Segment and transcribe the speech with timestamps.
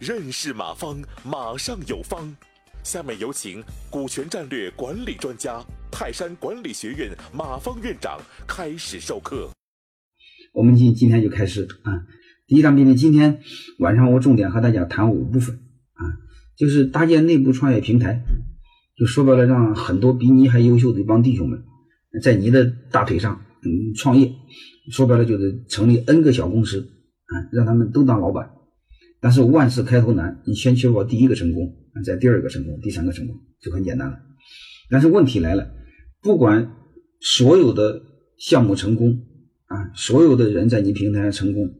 [0.00, 2.34] 认识马方，马上有方。
[2.82, 5.62] 下面有请股权战略管理专家、
[5.92, 9.50] 泰山管理学院马方院长开始授课。
[10.54, 12.06] 我们今今天就开始啊，
[12.46, 13.42] 第一场命令，今天
[13.78, 15.54] 晚上我重点和大家谈五部分
[15.92, 16.02] 啊，
[16.56, 18.22] 就是搭建内部创业平台，
[18.96, 21.62] 就说白了，让很多比你还优秀的一帮弟兄们，
[22.22, 24.32] 在你的大腿上嗯创业，
[24.90, 26.80] 说白了就是成立 N 个小公司
[27.26, 28.50] 啊，让他们都当老板。
[29.20, 34.18] 但是万事开头难，你先确保第一个成功，再第二个成功，第三个成功就很简单了。
[34.88, 35.70] 但是问题来了，
[36.22, 36.72] 不管
[37.20, 38.02] 所有的
[38.38, 39.26] 项目成功
[39.66, 41.74] 啊，所有的人在你平台上成功，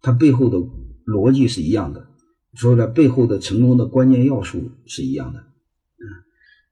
[0.00, 0.56] 它背后的
[1.04, 2.08] 逻辑是一样的，
[2.54, 6.06] 说的背后的成功的关键要素是一样的啊。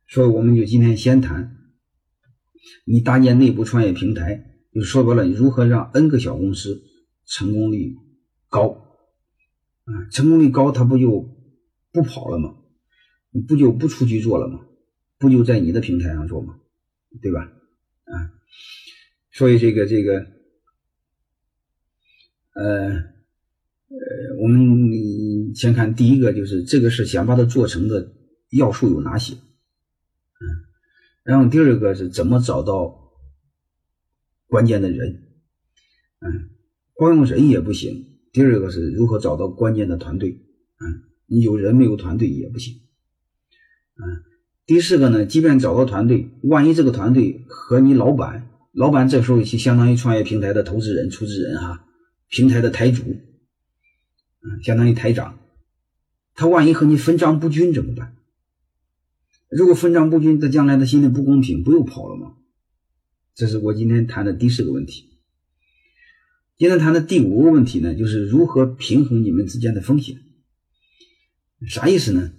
[0.08, 1.56] 所以我们就今天先谈，
[2.86, 6.82] 你搭建内部创业平台，就说白了，你如何让 N 个小公司
[7.26, 7.94] 成功率
[8.48, 8.85] 高。
[9.86, 11.34] 啊，成功率高，他不就
[11.92, 12.56] 不跑了吗？
[13.46, 14.66] 不就不出去做了吗？
[15.18, 16.58] 不就在你的平台上做吗？
[17.22, 17.40] 对吧？
[18.04, 18.12] 啊，
[19.30, 20.26] 所以这个这个，
[22.54, 22.88] 呃
[23.88, 28.12] 呃，我们先看第一个，就是这个是想把它做成的
[28.50, 29.34] 要素有哪些？
[29.34, 30.44] 嗯，
[31.22, 33.12] 然后第二个是怎么找到
[34.48, 35.22] 关键的人？
[36.18, 36.50] 嗯，
[36.94, 38.15] 光用人也不行。
[38.36, 40.32] 第二个是如何找到关键的团队，
[40.78, 42.82] 嗯，你有人没有团队也不行，
[43.94, 44.24] 嗯，
[44.66, 51.86] 第四个呢，即便找到团队，万一这个团队和你老板，老板这时候就相当于创业平台的投资人、出资人哈，
[52.28, 55.38] 平台的台主，嗯，相当于台长，
[56.34, 58.16] 他万一和你分账不均怎么办？
[59.48, 62.34] 如果分账不均，他将来他心里不公平，不又跑了吗？
[63.34, 65.15] 这是我今天谈的第四个问题。
[66.58, 70.16] 今天谈的第五个问题呢，就是如何平衡你们之间的风险。
[71.68, 72.32] 啥意思呢？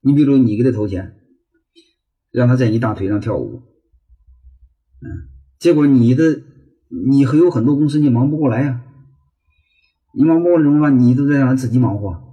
[0.00, 1.14] 你比如你给他投钱，
[2.30, 3.62] 让他在你大腿上跳舞，
[5.02, 5.28] 嗯，
[5.58, 6.40] 结果你的
[6.88, 8.82] 你还有很多公司你忙不过来呀，
[10.14, 10.98] 你忙不过来怎么办？
[10.98, 12.24] 你都在让他自己忙活。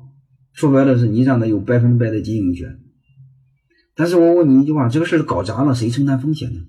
[0.54, 2.80] 说白了是你让他有百分百的经营权。
[3.96, 6.62] 但是我问你一句话：这个事搞砸了，谁承担风险呢？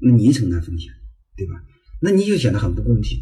[0.00, 0.92] 那你承担风险，
[1.36, 1.62] 对吧？
[2.04, 3.20] 那你就显得很不公平。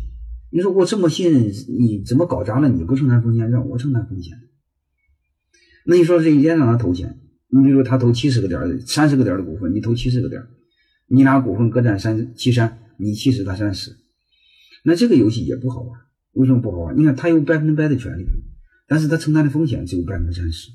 [0.51, 1.45] 你说我这么信任
[1.79, 4.33] 你，怎么搞砸了你不承担风险，让我承担风险？
[5.85, 10.43] 那你说这一天让他投钱，你比如说他投七十个点三十个点的股份，你投七十个点
[11.09, 13.97] 你俩股份各占三七三，你七十他三十，
[14.83, 16.01] 那这个游戏也不好玩。
[16.33, 16.99] 为什么不好玩？
[16.99, 18.25] 你看他有百分之百的权利，
[18.89, 20.71] 但是他承担的风险只有百分之三十，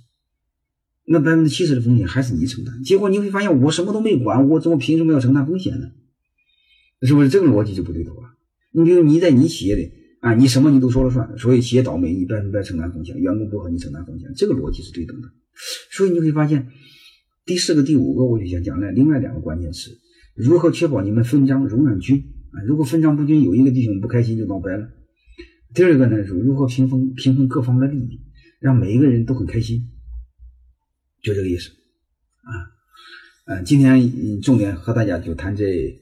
[1.06, 2.84] 那百分之七十的风险还是你承担。
[2.84, 5.88] 结果你会发现，我什么都没管，我怎么凭什么要承担风险呢？
[7.06, 8.34] 是不是这个逻辑就不对头啊？
[8.72, 15.30] 你比如你在你企业里啊，你什么你都说了算，所以企业倒霉你百分百承担风险，员工不和你承担风险，这个逻辑是对等的。
[15.92, 16.68] 所以你会发现，
[17.46, 19.92] 第四个、第五个我就想讲了另外两个关键词：
[20.36, 22.18] 如何确保你们分赃容忍均
[22.52, 22.64] 啊？
[22.66, 24.90] 如果分赃不均，有一个弟兄不开心就闹掰了。
[25.74, 28.20] 第二个呢是如何平分平衡各方的利益，
[28.60, 29.90] 让每一个人都很开心，
[31.22, 31.70] 就这个意思
[32.42, 32.52] 啊。
[33.46, 36.02] 嗯，今天重点和大家就谈这。